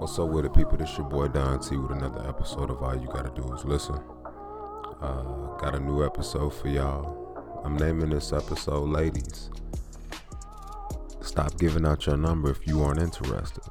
What's 0.00 0.18
up 0.18 0.30
with 0.30 0.46
it, 0.46 0.54
people? 0.54 0.78
This 0.78 0.96
your 0.96 1.06
boy 1.06 1.28
Don 1.28 1.60
T 1.60 1.76
with 1.76 1.90
another 1.90 2.26
episode 2.26 2.70
of 2.70 2.82
All 2.82 2.98
You 2.98 3.06
Gotta 3.06 3.28
Do 3.38 3.52
Is 3.52 3.66
Listen. 3.66 4.00
Uh, 4.98 5.58
got 5.58 5.74
a 5.74 5.78
new 5.78 6.02
episode 6.02 6.54
for 6.54 6.68
y'all. 6.68 7.60
I'm 7.66 7.76
naming 7.76 8.08
this 8.08 8.32
episode 8.32 8.88
Ladies. 8.88 9.50
Stop 11.20 11.58
giving 11.58 11.84
out 11.84 12.06
your 12.06 12.16
number 12.16 12.50
if 12.50 12.66
you 12.66 12.82
aren't 12.82 12.98
interested. 12.98 13.62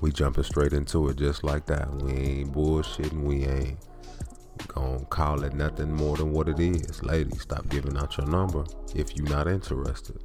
We 0.00 0.12
jumping 0.12 0.44
straight 0.44 0.72
into 0.72 1.10
it 1.10 1.18
just 1.18 1.44
like 1.44 1.66
that. 1.66 1.94
We 1.94 2.12
ain't 2.12 2.52
bullshitting. 2.54 3.22
We 3.22 3.44
ain't 3.44 3.76
gonna 4.68 5.04
call 5.04 5.44
it 5.44 5.52
nothing 5.52 5.92
more 5.92 6.16
than 6.16 6.32
what 6.32 6.48
it 6.48 6.58
is. 6.58 7.02
Ladies, 7.02 7.42
stop 7.42 7.68
giving 7.68 7.98
out 7.98 8.16
your 8.16 8.28
number 8.28 8.64
if 8.94 9.14
you're 9.14 9.28
not 9.28 9.46
interested. 9.46 10.16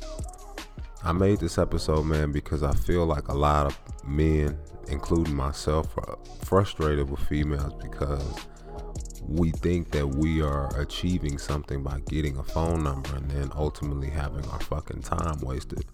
I 1.04 1.12
made 1.12 1.42
this 1.42 1.58
episode, 1.58 2.06
man, 2.06 2.32
because 2.32 2.64
I 2.64 2.74
feel 2.74 3.06
like 3.06 3.28
a 3.28 3.34
lot 3.34 3.66
of 3.66 3.87
men, 4.08 4.58
including 4.88 5.36
myself, 5.36 5.96
are 5.98 6.18
frustrated 6.44 7.10
with 7.10 7.20
females 7.22 7.74
because 7.82 8.48
we 9.28 9.52
think 9.52 9.92
that 9.92 10.08
we 10.08 10.42
are 10.42 10.70
achieving 10.80 11.38
something 11.38 11.84
by 11.84 12.00
getting 12.08 12.38
a 12.38 12.44
phone 12.44 12.84
number 12.84 13.16
and 13.16 13.30
then 13.30 13.52
ultimately 13.56 14.10
having 14.10 14.46
our 14.50 14.60
fucking 14.62 15.02
time 15.02 15.40
wasted. 15.42 15.86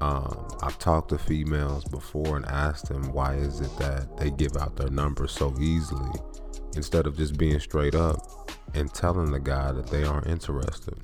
Um, 0.00 0.48
I've 0.62 0.78
talked 0.78 1.10
to 1.10 1.18
females 1.18 1.84
before 1.84 2.36
and 2.36 2.46
asked 2.46 2.88
them 2.88 3.12
why 3.12 3.34
is 3.34 3.60
it 3.60 3.76
that 3.78 4.16
they 4.16 4.30
give 4.30 4.56
out 4.56 4.76
their 4.76 4.90
number 4.90 5.28
so 5.28 5.54
easily 5.60 6.18
instead 6.74 7.06
of 7.06 7.16
just 7.16 7.36
being 7.36 7.60
straight 7.60 7.94
up 7.94 8.50
and 8.74 8.92
telling 8.92 9.30
the 9.30 9.38
guy 9.38 9.72
that 9.72 9.86
they 9.88 10.04
aren't 10.04 10.26
interested. 10.26 10.96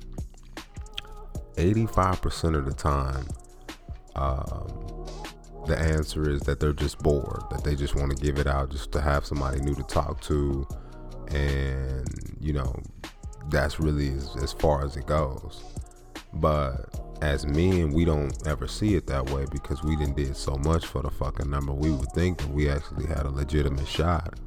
85% 1.55 2.57
of 2.57 2.65
the 2.65 2.73
time, 2.73 3.27
um, 4.15 4.87
the 5.71 5.79
answer 5.79 6.29
is 6.29 6.41
that 6.41 6.59
they're 6.59 6.73
just 6.73 6.99
bored, 6.99 7.43
that 7.49 7.63
they 7.63 7.75
just 7.75 7.95
want 7.95 8.15
to 8.15 8.21
give 8.21 8.37
it 8.37 8.45
out 8.45 8.71
just 8.71 8.91
to 8.91 8.99
have 8.99 9.25
somebody 9.25 9.61
new 9.61 9.73
to 9.73 9.83
talk 9.83 10.19
to. 10.21 10.67
And, 11.29 12.05
you 12.41 12.51
know, 12.51 12.75
that's 13.49 13.79
really 13.79 14.09
as, 14.09 14.35
as 14.41 14.51
far 14.51 14.83
as 14.83 14.97
it 14.97 15.05
goes. 15.05 15.63
But 16.33 16.99
as 17.21 17.45
men, 17.45 17.91
we 17.93 18.03
don't 18.03 18.35
ever 18.45 18.67
see 18.67 18.95
it 18.95 19.07
that 19.07 19.29
way 19.29 19.45
because 19.49 19.81
we 19.81 19.95
didn't 19.95 20.17
did 20.17 20.35
so 20.35 20.57
much 20.57 20.85
for 20.85 21.01
the 21.01 21.09
fucking 21.09 21.49
number. 21.49 21.71
We 21.71 21.91
would 21.91 22.11
think 22.11 22.39
that 22.39 22.49
we 22.49 22.69
actually 22.69 23.05
had 23.05 23.25
a 23.25 23.29
legitimate 23.29 23.87
shot 23.87 24.39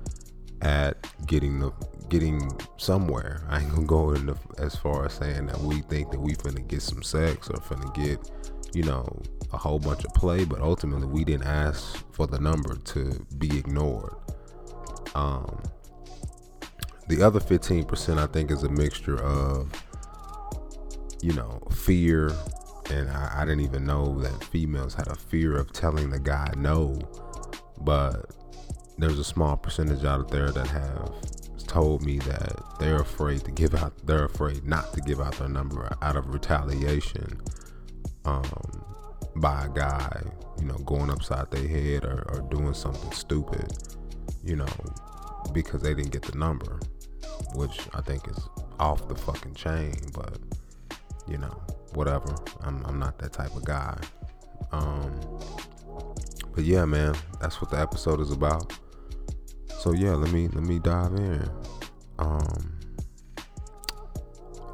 at 0.60 1.06
getting 1.27 1.58
the 1.58 1.72
getting 2.10 2.50
somewhere. 2.77 3.46
I 3.48 3.60
ain't 3.60 3.70
gonna 3.70 3.86
go 3.86 4.10
in 4.12 4.27
the, 4.27 4.36
as 4.58 4.77
far 4.77 5.06
as 5.06 5.14
saying 5.14 5.46
that 5.46 5.58
we 5.60 5.80
think 5.80 6.10
that 6.10 6.20
we 6.20 6.34
finna 6.34 6.66
get 6.68 6.82
some 6.82 7.02
sex 7.02 7.48
or 7.48 7.56
finna 7.60 7.92
get, 7.94 8.30
you 8.75 8.83
know, 8.83 9.22
a 9.53 9.56
whole 9.56 9.78
bunch 9.78 10.05
of 10.05 10.12
play, 10.14 10.44
but 10.44 10.61
ultimately 10.61 11.06
we 11.06 11.25
didn't 11.25 11.47
ask 11.47 12.05
for 12.12 12.27
the 12.27 12.39
number 12.39 12.75
to 12.77 13.27
be 13.39 13.58
ignored. 13.58 14.14
Um, 15.14 15.62
the 17.08 17.22
other 17.22 17.41
15% 17.41 18.19
I 18.19 18.27
think 18.27 18.50
is 18.50 18.62
a 18.62 18.69
mixture 18.69 19.22
of, 19.22 19.70
you 21.22 21.33
know, 21.34 21.62
fear, 21.70 22.33
and 22.91 23.08
I, 23.11 23.42
I 23.42 23.45
didn't 23.45 23.61
even 23.61 23.84
know 23.84 24.19
that 24.20 24.45
females 24.45 24.95
had 24.95 25.08
a 25.08 25.14
fear 25.14 25.56
of 25.56 25.72
telling 25.72 26.11
the 26.11 26.19
guy 26.19 26.52
no, 26.56 26.98
but 27.80 28.30
there's 28.98 29.19
a 29.19 29.25
small 29.25 29.56
percentage 29.56 30.05
out 30.05 30.30
there 30.30 30.50
that 30.50 30.67
have 30.67 31.12
told 31.67 32.05
me 32.05 32.19
that 32.19 32.62
they're 32.78 33.00
afraid 33.00 33.45
to 33.45 33.50
give 33.50 33.75
out 33.75 33.92
they're 34.06 34.27
afraid 34.27 34.64
not 34.64 34.92
to 34.92 35.00
give 35.00 35.20
out 35.20 35.33
their 35.39 35.48
number 35.48 35.91
out 36.02 36.14
of 36.14 36.33
retaliation 36.33 37.41
um, 38.25 38.44
by 39.36 39.67
a 39.67 39.69
guy 39.69 40.22
you 40.58 40.67
know 40.67 40.77
going 40.78 41.11
upside 41.11 41.50
their 41.50 41.67
head 41.67 42.05
or, 42.05 42.25
or 42.33 42.41
doing 42.50 42.75
something 42.75 43.11
stupid 43.12 43.72
you 44.44 44.56
know 44.56 44.67
because 45.53 45.83
they 45.83 45.95
didn't 45.95 46.12
get 46.12 46.23
the 46.23 46.36
number 46.39 46.79
which 47.55 47.80
i 47.95 48.01
think 48.01 48.27
is 48.29 48.48
off 48.79 49.08
the 49.08 49.14
fucking 49.14 49.55
chain 49.55 49.95
but 50.14 50.39
you 51.27 51.39
know 51.39 51.61
whatever. 51.95 52.34
I'm, 52.63 52.84
I'm 52.84 52.98
not 52.98 53.18
that 53.18 53.33
type 53.33 53.55
of 53.55 53.64
guy. 53.64 53.96
Um, 54.73 55.20
but 56.55 56.64
yeah 56.64 56.84
man 56.84 57.14
that's 57.40 57.61
what 57.61 57.70
the 57.70 57.79
episode 57.79 58.20
is 58.20 58.30
about. 58.30 58.73
So 59.79 59.92
yeah, 59.92 60.13
let 60.13 60.33
me 60.33 60.48
let 60.48 60.64
me 60.64 60.79
dive 60.79 61.14
in. 61.14 61.48
Um, 62.18 62.79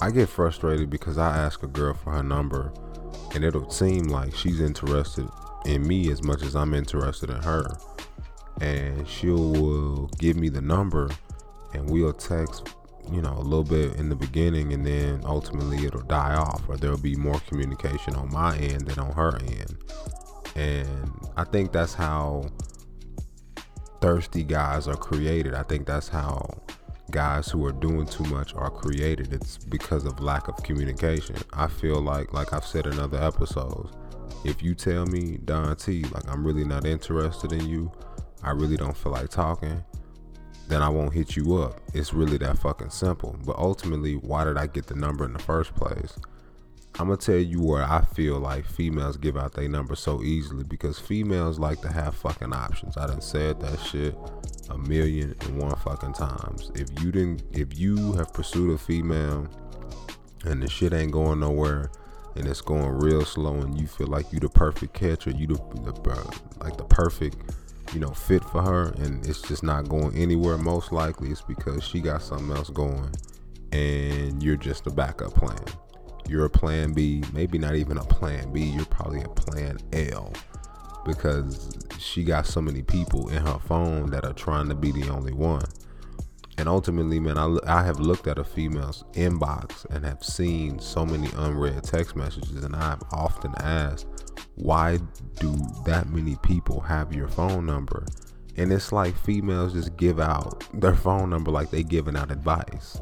I 0.01 0.11
get 0.11 0.29
frustrated 0.29 0.89
because 0.89 1.19
I 1.19 1.37
ask 1.37 1.63
a 1.63 1.67
girl 1.67 1.95
for 1.95 2.13
her 2.13 2.23
number, 2.23 2.73
and 3.35 3.45
it'll 3.45 3.71
seem 3.71 4.05
like 4.05 4.35
she's 4.35 4.61
interested 4.61 5.29
in 5.67 5.87
me 5.87 6.11
as 6.11 6.23
much 6.23 6.43
as 6.43 6.57
I'm 6.57 6.75
interested 6.75 7.31
in 7.31 7.43
her, 7.43 7.67
and 8.61 9.07
she'll 9.09 9.53
will 9.53 10.07
give 10.19 10.37
me 10.37 10.49
the 10.49 10.61
number, 10.61 11.11
and 11.75 11.89
we'll 11.89 12.13
text, 12.13 12.75
you 13.11 13.23
know, 13.23 13.35
a 13.35 13.43
little 13.43 13.65
bit 13.65 13.97
in 13.97 14.09
the 14.09 14.17
beginning, 14.17 14.73
and 14.73 14.87
then 14.87 15.23
ultimately 15.25 15.85
it'll 15.85 16.03
die 16.03 16.35
off, 16.35 16.69
or 16.69 16.77
there'll 16.77 16.97
be 16.97 17.17
more 17.17 17.41
communication 17.41 18.15
on 18.15 18.31
my 18.33 18.57
end 18.59 18.87
than 18.87 18.99
on 18.99 19.13
her 19.13 19.37
end, 19.37 19.77
and 20.57 21.11
I 21.37 21.45
think 21.45 21.73
that's 21.73 21.95
how 21.95 22.51
thirsty 24.01 24.43
guys 24.43 24.89
are 24.89 24.97
created. 24.97 25.55
I 25.55 25.63
think 25.63 25.87
that's 25.87 26.09
how 26.09 26.63
guys 27.11 27.49
who 27.49 27.65
are 27.67 27.73
doing 27.73 28.07
too 28.07 28.25
much 28.25 28.55
are 28.55 28.71
created. 28.71 29.33
It's 29.33 29.59
because 29.59 30.05
of 30.05 30.21
lack 30.21 30.49
of 30.49 30.57
communication. 30.63 31.37
I 31.53 31.67
feel 31.67 32.01
like, 32.01 32.33
like 32.33 32.53
I've 32.53 32.65
said 32.65 32.87
in 32.87 32.99
other 32.99 33.21
episodes, 33.23 33.93
if 34.45 34.63
you 34.63 34.75
tell 34.75 35.07
me, 35.07 35.39
Don 35.45 35.77
T, 35.77 36.05
like 36.05 36.29
I'm 36.29 36.47
really 36.47 36.65
not 36.65 36.87
interested 36.87 37.53
in 37.53 37.69
you, 37.69 37.93
I 38.43 38.53
really 38.53 38.77
don't 38.77 38.97
feel 38.97 39.13
like 39.13 39.29
talking, 39.29 39.85
then 40.69 40.83
I 40.83 40.89
won't 40.89 41.13
hit 41.13 41.37
you 41.37 41.57
up. 41.57 41.81
It's 41.93 42.15
really 42.15 42.39
that 42.39 42.59
fucking 42.59 42.91
simple. 42.91 43.37
But 43.45 43.57
ultimately, 43.57 44.15
why 44.15 44.45
did 44.45 44.57
I 44.57 44.67
get 44.67 44.87
the 44.87 44.95
number 44.95 45.25
in 45.25 45.33
the 45.33 45.39
first 45.41 45.75
place? 45.75 46.17
I'm 47.01 47.07
gonna 47.07 47.17
tell 47.17 47.37
you 47.37 47.63
where 47.63 47.83
I 47.83 48.03
feel 48.03 48.39
like 48.39 48.67
females 48.67 49.17
give 49.17 49.35
out 49.35 49.55
their 49.55 49.67
number 49.71 49.95
so 49.95 50.23
easily 50.23 50.65
because 50.65 50.99
females 50.99 51.59
like 51.59 51.81
to 51.81 51.91
have 51.91 52.15
fucking 52.15 52.53
options. 52.53 52.99
I 52.99 53.07
done 53.07 53.23
said 53.23 53.59
that 53.61 53.81
shit 53.81 54.15
a 54.69 54.77
million 54.77 55.35
and 55.41 55.59
one 55.59 55.75
fucking 55.77 56.13
times. 56.13 56.71
If 56.75 56.89
you 57.03 57.11
didn't, 57.11 57.43
if 57.53 57.79
you 57.79 58.13
have 58.13 58.35
pursued 58.35 58.75
a 58.75 58.77
female 58.77 59.49
and 60.45 60.63
the 60.63 60.69
shit 60.69 60.93
ain't 60.93 61.13
going 61.13 61.41
nowhere 61.41 61.91
and 62.37 62.47
it's 62.47 62.61
going 62.61 62.91
real 62.91 63.25
slow 63.25 63.55
and 63.55 63.81
you 63.81 63.87
feel 63.87 64.09
like 64.09 64.31
you 64.31 64.39
the 64.39 64.51
perfect 64.51 64.93
catch 64.93 65.27
or 65.27 65.31
you 65.31 65.47
the, 65.47 65.55
the 65.55 66.43
like 66.63 66.77
the 66.77 66.85
perfect 66.85 67.39
you 67.95 68.01
know 68.01 68.11
fit 68.11 68.45
for 68.45 68.61
her 68.61 68.89
and 68.99 69.27
it's 69.27 69.41
just 69.41 69.63
not 69.63 69.89
going 69.89 70.15
anywhere 70.15 70.59
most 70.59 70.93
likely 70.93 71.31
it's 71.31 71.41
because 71.41 71.83
she 71.83 71.99
got 71.99 72.21
something 72.21 72.55
else 72.55 72.69
going 72.69 73.11
and 73.73 74.43
you're 74.43 74.59
just 74.59 74.87
a 74.87 74.91
backup 74.91 75.33
plan 75.33 75.57
you're 76.31 76.47
a 76.47 76.51
plan 76.51 76.93
B, 76.93 77.23
maybe 77.33 77.59
not 77.59 77.75
even 77.75 77.99
a 77.99 78.05
plan 78.05 78.53
B, 78.53 78.63
you're 78.63 78.85
probably 78.85 79.23
a 79.23 79.29
plan 79.29 79.79
L 79.93 80.33
because 81.05 81.71
she 81.99 82.23
got 82.23 82.47
so 82.47 82.61
many 82.61 82.83
people 82.83 83.29
in 83.31 83.45
her 83.45 83.59
phone 83.59 84.11
that 84.11 84.25
are 84.25 84.33
trying 84.33 84.69
to 84.69 84.75
be 84.75 84.93
the 84.93 85.09
only 85.09 85.33
one. 85.33 85.65
And 86.57 86.69
ultimately, 86.69 87.19
man, 87.19 87.39
I, 87.39 87.57
I 87.67 87.83
have 87.83 87.99
looked 87.99 88.27
at 88.27 88.39
a 88.39 88.45
female's 88.45 89.03
inbox 89.15 89.87
and 89.87 90.05
have 90.05 90.23
seen 90.23 90.79
so 90.79 91.07
many 91.07 91.29
unread 91.37 91.83
text 91.85 92.15
messages, 92.15 92.63
and 92.63 92.77
I've 92.77 93.03
often 93.13 93.55
asked, 93.59 94.07
why 94.57 94.99
do 95.37 95.57
that 95.87 96.11
many 96.11 96.37
people 96.43 96.81
have 96.81 97.15
your 97.15 97.29
phone 97.29 97.65
number? 97.65 98.05
And 98.57 98.71
it's 98.73 98.93
like 98.93 99.17
females 99.17 99.73
just 99.73 99.97
give 99.97 100.21
out 100.21 100.65
their 100.79 100.95
phone 100.95 101.31
number 101.31 101.51
like 101.51 101.71
they 101.71 101.83
giving 101.83 102.15
out 102.15 102.31
advice. 102.31 103.01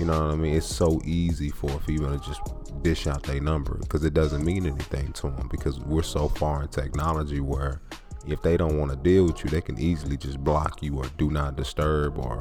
You 0.00 0.06
know 0.06 0.18
what 0.18 0.32
I 0.32 0.34
mean? 0.36 0.54
It's 0.54 0.64
so 0.64 0.98
easy 1.04 1.50
for 1.50 1.70
a 1.70 1.78
female 1.80 2.18
to 2.18 2.26
just 2.26 2.40
dish 2.82 3.06
out 3.06 3.22
their 3.22 3.38
number 3.38 3.76
because 3.80 4.02
it 4.02 4.14
doesn't 4.14 4.42
mean 4.42 4.64
anything 4.64 5.12
to 5.12 5.24
them 5.24 5.46
because 5.50 5.78
we're 5.78 6.02
so 6.02 6.26
far 6.26 6.62
in 6.62 6.68
technology 6.68 7.40
where 7.40 7.82
if 8.26 8.40
they 8.40 8.56
don't 8.56 8.78
want 8.78 8.90
to 8.92 8.96
deal 8.96 9.26
with 9.26 9.44
you, 9.44 9.50
they 9.50 9.60
can 9.60 9.78
easily 9.78 10.16
just 10.16 10.42
block 10.42 10.82
you 10.82 10.96
or 10.96 11.04
do 11.18 11.30
not 11.30 11.54
disturb 11.54 12.16
or 12.16 12.40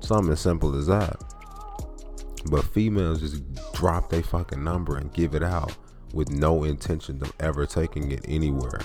something 0.00 0.32
as 0.32 0.38
simple 0.38 0.78
as 0.78 0.86
that. 0.86 1.20
But 2.52 2.62
females 2.62 3.20
just 3.20 3.42
drop 3.72 4.08
their 4.08 4.22
fucking 4.22 4.62
number 4.62 4.96
and 4.96 5.12
give 5.12 5.34
it 5.34 5.42
out 5.42 5.76
with 6.12 6.30
no 6.30 6.62
intention 6.62 7.20
of 7.20 7.32
ever 7.40 7.66
taking 7.66 8.12
it 8.12 8.24
anywhere. 8.28 8.82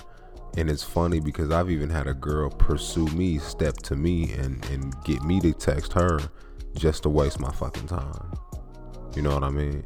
And 0.58 0.72
it's 0.72 0.82
funny 0.82 1.20
because 1.20 1.52
I've 1.52 1.70
even 1.70 1.92
had 1.92 2.08
a 2.08 2.16
girl 2.16 2.50
pursue 2.50 3.06
me, 3.10 3.38
step 3.38 3.76
to 3.84 3.96
me, 3.96 4.32
and, 4.32 4.66
and 4.72 4.92
get 5.04 5.22
me 5.22 5.40
to 5.42 5.54
text 5.54 5.94
her 5.94 6.20
just 6.76 7.04
to 7.04 7.10
waste 7.10 7.40
my 7.40 7.52
fucking 7.52 7.88
time. 7.88 8.32
You 9.16 9.22
know 9.22 9.34
what 9.34 9.44
I 9.44 9.50
mean? 9.50 9.84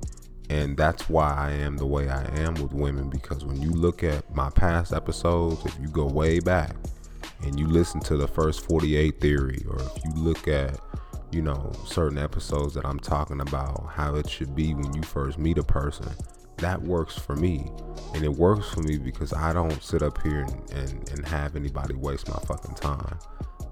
And 0.49 0.77
that's 0.77 1.09
why 1.09 1.33
I 1.33 1.51
am 1.51 1.77
the 1.77 1.85
way 1.85 2.09
I 2.09 2.23
am 2.39 2.53
with 2.55 2.73
women 2.73 3.09
because 3.09 3.43
when 3.43 3.59
you 3.61 3.71
look 3.71 4.03
at 4.03 4.33
my 4.35 4.49
past 4.51 4.93
episodes, 4.93 5.65
if 5.65 5.77
you 5.79 5.87
go 5.87 6.05
way 6.05 6.39
back 6.39 6.75
and 7.43 7.59
you 7.59 7.67
listen 7.67 7.99
to 8.01 8.17
the 8.17 8.27
first 8.27 8.65
48 8.67 9.19
theory, 9.19 9.63
or 9.67 9.81
if 9.81 10.05
you 10.05 10.11
look 10.15 10.47
at, 10.47 10.79
you 11.31 11.41
know, 11.41 11.71
certain 11.85 12.17
episodes 12.17 12.75
that 12.75 12.85
I'm 12.85 12.99
talking 12.99 13.41
about, 13.41 13.87
how 13.89 14.15
it 14.15 14.29
should 14.29 14.55
be 14.55 14.73
when 14.73 14.93
you 14.93 15.01
first 15.01 15.39
meet 15.39 15.57
a 15.57 15.63
person, 15.63 16.11
that 16.57 16.81
works 16.81 17.17
for 17.17 17.35
me. 17.35 17.67
And 18.13 18.23
it 18.23 18.31
works 18.31 18.69
for 18.69 18.81
me 18.81 18.97
because 18.97 19.33
I 19.33 19.51
don't 19.51 19.81
sit 19.83 20.01
up 20.01 20.21
here 20.21 20.41
and, 20.41 20.71
and, 20.71 21.09
and 21.09 21.27
have 21.27 21.55
anybody 21.55 21.95
waste 21.95 22.29
my 22.29 22.39
fucking 22.47 22.75
time. 22.75 23.17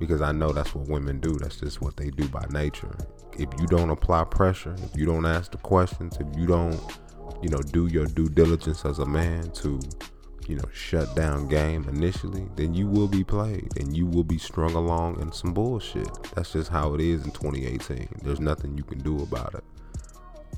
Because 0.04 0.22
I 0.22 0.34
know 0.34 0.52
that's 0.52 0.76
what 0.76 0.90
women 0.90 1.22
do. 1.22 1.32
That's 1.40 1.56
just 1.56 1.80
what 1.80 1.96
they 1.96 2.10
do 2.10 2.28
by 2.28 2.46
nature. 2.50 2.94
If 3.40 3.48
you 3.58 3.68
don't 3.68 3.90
apply 3.90 4.26
pressure, 4.26 4.76
if 4.84 4.98
you 4.98 5.06
don't 5.06 5.26
ask 5.26 5.54
the 5.54 5.58
questions, 5.60 6.18
if 6.20 6.28
you 6.38 6.46
don't, 6.46 6.78
you 7.42 7.48
know, 7.48 7.60
do 7.60 7.88
your 7.88 8.06
due 8.06 8.28
diligence 8.28 8.84
as 8.84 9.00
a 9.00 9.06
man 9.06 9.50
to, 9.52 9.80
you 10.46 10.58
know, 10.58 10.66
shut 10.74 11.16
down 11.16 11.48
game 11.48 11.88
initially, 11.88 12.50
then 12.58 12.74
you 12.74 12.86
will 12.86 13.08
be 13.08 13.24
played 13.24 13.72
and 13.78 13.96
you 13.96 14.06
will 14.06 14.26
be 14.26 14.38
strung 14.38 14.76
along 14.76 15.22
in 15.22 15.32
some 15.32 15.54
bullshit. 15.54 16.12
That's 16.36 16.52
just 16.52 16.70
how 16.70 16.96
it 16.96 17.00
is 17.00 17.24
in 17.24 17.32
2018. 17.32 18.10
There's 18.24 18.42
nothing 18.42 18.78
you 18.78 18.84
can 18.84 19.00
do 19.00 19.24
about 19.24 19.56
it. 19.56 19.64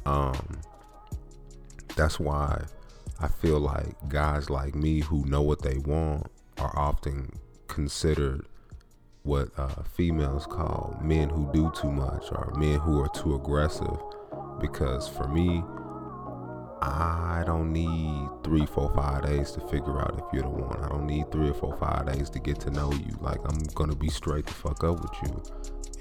Um, 0.08 0.60
that's 1.96 2.20
why 2.20 2.66
I 3.20 3.28
feel 3.28 3.60
like 3.60 4.10
guys 4.10 4.50
like 4.50 4.74
me 4.74 5.02
who 5.02 5.24
know 5.26 5.44
what 5.44 5.62
they 5.62 5.78
want 5.78 6.32
are 6.58 6.76
often 6.76 7.30
considered 7.68 8.48
what 9.26 9.50
uh, 9.58 9.68
females 9.96 10.46
call 10.46 10.98
men 11.02 11.28
who 11.30 11.52
do 11.52 11.72
too 11.76 11.92
much 11.92 12.26
or 12.32 12.54
men 12.58 12.80
who 12.80 13.02
are 13.02 13.10
too 13.10 13.34
aggressive. 13.34 13.98
Because 14.62 15.08
for 15.08 15.28
me, 15.28 15.64
I 16.82 17.44
don't 17.46 17.74
need 17.74 18.30
three, 18.44 18.68
four, 18.68 18.94
five 18.96 19.26
days 19.26 19.52
to 19.54 19.62
figure 19.62 20.00
out 20.00 20.14
if 20.20 20.32
you're 20.32 20.44
the 20.44 20.50
one. 20.50 20.80
I 20.84 20.90
don't 20.90 21.08
need 21.08 21.32
three 21.32 21.50
or 21.50 21.54
four, 21.56 21.76
five 21.78 22.06
days 22.06 22.30
to 22.30 22.40
get 22.40 22.60
to 22.62 22.70
know 22.70 22.92
you. 22.92 23.18
Like 23.20 23.40
I'm 23.44 23.58
gonna 23.74 23.96
be 23.96 24.10
straight 24.10 24.46
the 24.46 24.54
fuck 24.54 24.84
up 24.84 25.02
with 25.02 25.14
you. 25.24 25.44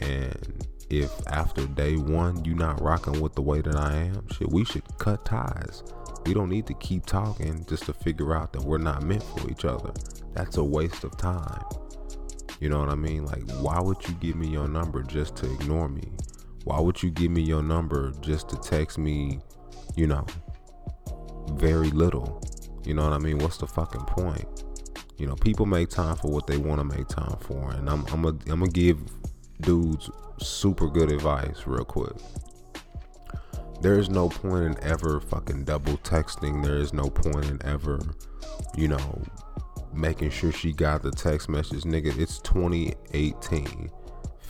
And 0.07 0.69
if 0.91 1.11
after 1.29 1.67
day 1.67 1.97
one 1.97 2.45
you're 2.45 2.57
not 2.57 2.83
rocking 2.83 3.21
with 3.23 3.35
the 3.35 3.43
way 3.43 3.63
that 3.63 3.75
I 3.75 3.95
am, 3.95 4.29
shit, 4.29 4.51
we 4.51 4.67
should 4.67 4.83
cut 4.99 5.25
ties. 5.25 5.83
We 6.27 6.35
don't 6.35 6.51
need 6.51 6.67
to 6.67 6.75
keep 6.75 7.07
talking 7.07 7.65
just 7.67 7.85
to 7.87 7.95
figure 7.95 8.35
out 8.35 8.53
that 8.53 8.63
we're 8.63 8.79
not 8.79 9.03
meant 9.03 9.23
for 9.23 9.51
each 9.51 9.65
other. 9.65 9.93
That's 10.35 10.59
a 10.59 10.65
waste 10.65 11.05
of 11.05 11.17
time. 11.17 11.65
You 12.61 12.69
know 12.69 12.79
what 12.79 12.89
I 12.89 12.95
mean? 12.95 13.25
Like, 13.25 13.43
why 13.59 13.81
would 13.81 14.07
you 14.09 14.15
give 14.15 14.37
me 14.37 14.49
your 14.49 14.69
number 14.69 15.03
just 15.03 15.37
to 15.37 15.53
ignore 15.53 15.89
me? 15.89 16.13
Why 16.65 16.81
would 16.81 17.03
you 17.03 17.11
give 17.11 17.31
me 17.31 17.43
your 17.43 17.63
number 17.63 18.13
just 18.21 18.49
to 18.51 18.57
text 18.57 18.97
me, 18.97 19.41
you 19.97 20.07
know, 20.07 20.25
very 21.53 21.91
little? 21.91 22.43
You 22.85 22.95
know 22.95 23.05
what 23.05 23.13
I 23.13 23.19
mean? 23.19 23.39
What's 23.39 23.59
the 23.59 23.67
fucking 23.67 24.03
point? 24.03 24.65
You 25.19 25.27
know, 25.27 25.35
people 25.37 25.67
make 25.67 25.91
time 25.91 26.17
for 26.17 26.29
what 26.29 26.47
they 26.47 26.57
want 26.57 26.81
to 26.81 26.85
make 26.85 27.09
time 27.09 27.37
for, 27.41 27.73
and 27.73 27.89
I'm 27.89 28.05
I'm 28.13 28.23
gonna 28.23 28.39
I'm 28.51 28.61
gonna 28.61 28.71
give 28.71 28.99
dudes 29.61 30.11
super 30.39 30.89
good 30.89 31.11
advice 31.13 31.63
real 31.67 31.85
quick. 31.85 32.17
There 33.81 33.99
is 33.99 34.09
no 34.09 34.29
point 34.29 34.65
in 34.65 34.83
ever 34.83 35.21
fucking 35.21 35.65
double 35.65 35.99
texting. 35.99 36.65
There 36.65 36.79
is 36.79 36.93
no 36.93 37.05
point 37.05 37.47
in 37.47 37.65
ever, 37.65 38.01
you 38.77 38.89
know, 38.89 39.23
making 39.95 40.31
sure 40.31 40.53
she 40.53 40.73
got 40.73 41.03
the 41.03 41.11
text 41.11 41.49
message. 41.49 41.83
Nigga, 41.83 42.19
it's 42.19 42.39
2018. 42.41 43.91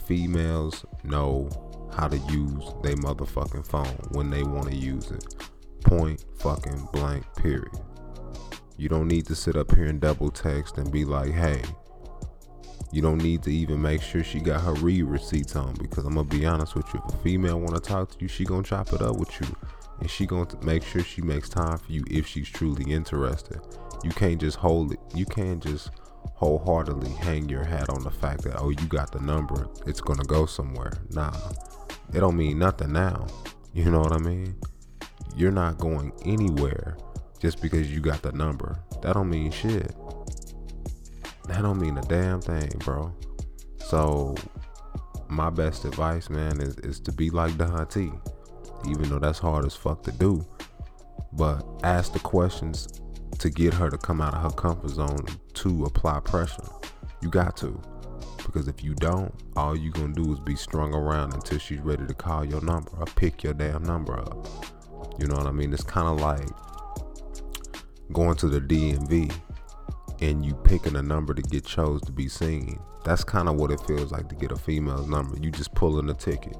Females 0.05 0.85
know 1.03 1.49
how 1.95 2.07
to 2.07 2.17
use 2.17 2.73
their 2.83 2.95
motherfucking 2.95 3.65
phone 3.65 3.97
when 4.11 4.29
they 4.29 4.43
want 4.43 4.69
to 4.69 4.75
use 4.75 5.11
it. 5.11 5.35
Point 5.83 6.23
fucking 6.39 6.87
blank, 6.91 7.25
period. 7.35 7.71
You 8.77 8.89
don't 8.89 9.07
need 9.07 9.25
to 9.27 9.35
sit 9.35 9.55
up 9.55 9.73
here 9.73 9.85
and 9.85 10.01
double 10.01 10.29
text 10.29 10.77
and 10.77 10.91
be 10.91 11.05
like, 11.05 11.31
hey, 11.31 11.61
you 12.91 13.01
don't 13.01 13.21
need 13.21 13.43
to 13.43 13.53
even 13.53 13.81
make 13.81 14.01
sure 14.01 14.23
she 14.23 14.39
got 14.39 14.61
her 14.61 14.73
read 14.73 15.03
receipts 15.03 15.55
on 15.55 15.73
because 15.75 16.05
I'm 16.05 16.15
gonna 16.15 16.27
be 16.27 16.45
honest 16.45 16.75
with 16.75 16.85
you. 16.93 17.01
If 17.07 17.15
a 17.15 17.17
female 17.19 17.59
wanna 17.59 17.79
talk 17.79 18.11
to 18.11 18.17
you, 18.19 18.27
she 18.27 18.45
gonna 18.45 18.63
chop 18.63 18.93
it 18.93 19.01
up 19.01 19.17
with 19.17 19.39
you, 19.41 19.47
and 19.99 20.09
she 20.09 20.25
gonna 20.25 20.47
make 20.63 20.83
sure 20.83 21.01
she 21.01 21.21
makes 21.21 21.49
time 21.49 21.77
for 21.77 21.91
you 21.91 22.03
if 22.09 22.27
she's 22.27 22.49
truly 22.49 22.91
interested. 22.91 23.59
You 24.05 24.11
can't 24.11 24.39
just 24.39 24.55
hold 24.55 24.93
it. 24.93 24.99
You 25.13 25.25
can't 25.25 25.61
just 25.61 25.89
wholeheartedly 26.35 27.11
hang 27.11 27.49
your 27.49 27.63
hat 27.65 27.89
on 27.89 28.03
the 28.03 28.11
fact 28.11 28.43
that 28.43 28.61
oh 28.61 28.69
you 28.69 28.87
got 28.87 29.11
the 29.11 29.19
number, 29.19 29.67
it's 29.85 29.99
gonna 29.99 30.23
go 30.23 30.45
somewhere. 30.45 30.93
Nah, 31.09 31.33
it 32.13 32.21
don't 32.21 32.37
mean 32.37 32.59
nothing 32.59 32.93
now. 32.93 33.27
You 33.73 33.91
know 33.91 33.99
what 33.99 34.13
I 34.13 34.19
mean? 34.19 34.55
You're 35.35 35.51
not 35.51 35.79
going 35.79 36.13
anywhere 36.23 36.95
just 37.41 37.61
because 37.61 37.91
you 37.91 37.99
got 37.99 38.21
the 38.21 38.31
number. 38.31 38.79
That 39.01 39.15
don't 39.15 39.29
mean 39.29 39.51
shit 39.51 39.93
that 41.47 41.61
don't 41.61 41.79
mean 41.79 41.97
a 41.97 42.01
damn 42.01 42.41
thing, 42.41 42.69
bro. 42.79 43.13
So 43.79 44.35
my 45.27 45.49
best 45.49 45.85
advice, 45.85 46.29
man, 46.29 46.61
is, 46.61 46.77
is 46.79 46.99
to 47.01 47.11
be 47.11 47.29
like 47.29 47.57
T. 47.89 48.11
Even 48.89 49.09
though 49.09 49.19
that's 49.19 49.39
hard 49.39 49.65
as 49.65 49.75
fuck 49.75 50.03
to 50.03 50.11
do. 50.11 50.45
But 51.33 51.63
ask 51.83 52.13
the 52.13 52.19
questions 52.19 53.01
to 53.39 53.49
get 53.49 53.73
her 53.73 53.89
to 53.89 53.97
come 53.97 54.21
out 54.21 54.33
of 54.33 54.41
her 54.43 54.49
comfort 54.49 54.89
zone 54.89 55.25
to 55.55 55.85
apply 55.85 56.19
pressure. 56.21 56.67
You 57.21 57.29
got 57.29 57.57
to. 57.57 57.79
Because 58.45 58.67
if 58.67 58.83
you 58.83 58.93
don't, 58.95 59.33
all 59.55 59.75
you're 59.75 59.91
gonna 59.91 60.13
do 60.13 60.31
is 60.31 60.39
be 60.39 60.55
strung 60.55 60.93
around 60.93 61.33
until 61.33 61.57
she's 61.57 61.79
ready 61.79 62.05
to 62.05 62.13
call 62.13 62.45
your 62.45 62.61
number 62.61 62.91
or 62.97 63.05
pick 63.05 63.43
your 63.43 63.53
damn 63.53 63.83
number 63.83 64.17
up. 64.19 64.47
You 65.19 65.27
know 65.27 65.35
what 65.35 65.47
I 65.47 65.51
mean? 65.51 65.73
It's 65.73 65.83
kind 65.83 66.07
of 66.07 66.21
like 66.21 66.47
going 68.13 68.35
to 68.37 68.47
the 68.47 68.61
DMV 68.61 69.33
and 70.21 70.45
you 70.45 70.53
picking 70.55 70.95
a 70.95 71.01
number 71.01 71.33
to 71.33 71.41
get 71.41 71.65
chose 71.65 72.01
to 72.01 72.11
be 72.11 72.27
seen. 72.27 72.79
That's 73.03 73.23
kind 73.23 73.49
of 73.49 73.55
what 73.55 73.71
it 73.71 73.79
feels 73.81 74.11
like 74.11 74.29
to 74.29 74.35
get 74.35 74.51
a 74.51 74.55
female's 74.55 75.07
number. 75.07 75.37
You 75.39 75.51
just 75.51 75.73
pulling 75.75 76.09
a 76.09 76.13
ticket 76.13 76.55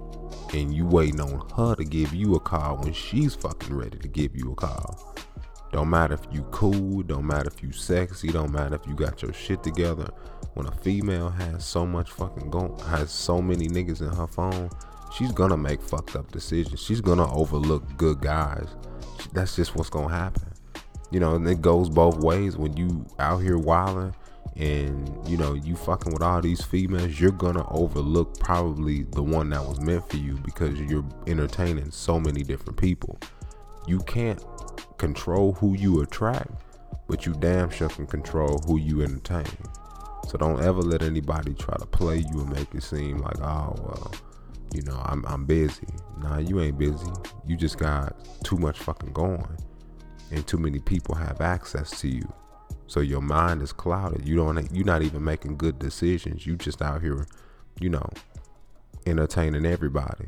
and 0.53 0.73
you 0.73 0.85
waiting 0.85 1.21
on 1.21 1.49
her 1.55 1.75
to 1.75 1.83
give 1.83 2.13
you 2.13 2.35
a 2.35 2.39
call 2.39 2.77
when 2.77 2.93
she's 2.93 3.35
fucking 3.35 3.75
ready 3.75 3.97
to 3.97 4.07
give 4.07 4.35
you 4.35 4.51
a 4.51 4.55
call. 4.55 5.14
Don't 5.75 5.89
matter 5.89 6.13
if 6.13 6.21
you 6.31 6.43
cool, 6.51 7.03
don't 7.03 7.27
matter 7.27 7.51
if 7.53 7.61
you 7.61 7.73
sexy, 7.73 8.29
don't 8.29 8.53
matter 8.53 8.75
if 8.75 8.87
you 8.87 8.95
got 8.95 9.21
your 9.21 9.33
shit 9.33 9.61
together. 9.61 10.07
When 10.53 10.67
a 10.67 10.71
female 10.71 11.29
has 11.29 11.65
so 11.65 11.85
much 11.85 12.11
fucking 12.11 12.49
go 12.49 12.77
has 12.87 13.11
so 13.11 13.41
many 13.41 13.67
niggas 13.67 13.99
in 13.99 14.15
her 14.15 14.25
phone, 14.25 14.69
she's 15.13 15.33
gonna 15.33 15.57
make 15.57 15.81
fucked 15.81 16.15
up 16.15 16.31
decisions. 16.31 16.79
She's 16.81 17.01
gonna 17.01 17.29
overlook 17.35 17.83
good 17.97 18.21
guys. 18.21 18.69
That's 19.33 19.57
just 19.57 19.75
what's 19.75 19.89
gonna 19.89 20.15
happen 20.15 20.53
you 21.11 21.19
know, 21.19 21.35
and 21.35 21.47
it 21.47 21.61
goes 21.61 21.89
both 21.89 22.17
ways. 22.17 22.57
When 22.57 22.75
you 22.77 23.05
out 23.19 23.39
here 23.39 23.57
wilding 23.57 24.15
and 24.55 25.27
you 25.27 25.37
know 25.37 25.53
you 25.53 25.75
fucking 25.75 26.13
with 26.13 26.21
all 26.21 26.41
these 26.41 26.61
females, 26.61 27.19
you're 27.19 27.31
gonna 27.31 27.67
overlook 27.69 28.39
probably 28.39 29.03
the 29.03 29.23
one 29.23 29.49
that 29.49 29.61
was 29.61 29.79
meant 29.81 30.09
for 30.09 30.17
you 30.17 30.35
because 30.43 30.79
you're 30.79 31.05
entertaining 31.27 31.91
so 31.91 32.19
many 32.19 32.43
different 32.43 32.77
people. 32.77 33.17
You 33.87 33.99
can't 33.99 34.43
control 34.97 35.53
who 35.53 35.75
you 35.75 36.01
attract, 36.01 36.51
but 37.07 37.25
you 37.25 37.33
damn 37.33 37.69
sure 37.69 37.89
can 37.89 38.07
control 38.07 38.59
who 38.65 38.77
you 38.77 39.01
entertain. 39.01 39.45
So 40.27 40.37
don't 40.37 40.61
ever 40.61 40.81
let 40.81 41.03
anybody 41.03 41.53
try 41.53 41.77
to 41.77 41.85
play 41.85 42.17
you 42.17 42.41
and 42.41 42.49
make 42.49 42.73
it 42.73 42.83
seem 42.83 43.19
like, 43.19 43.39
oh 43.41 43.75
well, 43.77 44.11
you 44.73 44.81
know, 44.81 44.99
I'm 45.05 45.25
I'm 45.25 45.45
busy. 45.45 45.87
Nah, 46.21 46.39
you 46.39 46.59
ain't 46.59 46.77
busy. 46.77 47.11
You 47.45 47.55
just 47.55 47.77
got 47.77 48.15
too 48.43 48.57
much 48.57 48.79
fucking 48.79 49.13
going 49.13 49.57
and 50.31 50.45
too 50.47 50.57
many 50.57 50.79
people 50.79 51.15
have 51.15 51.41
access 51.41 51.99
to 52.01 52.07
you. 52.07 52.33
So 52.87 52.99
your 52.99 53.21
mind 53.21 53.61
is 53.61 53.71
clouded. 53.71 54.27
You 54.27 54.35
don't 54.35 54.71
you're 54.71 54.85
not 54.85 55.01
even 55.01 55.23
making 55.23 55.57
good 55.57 55.79
decisions. 55.79 56.45
You 56.45 56.55
just 56.55 56.81
out 56.81 57.01
here, 57.01 57.27
you 57.79 57.89
know, 57.89 58.07
entertaining 59.05 59.65
everybody. 59.65 60.25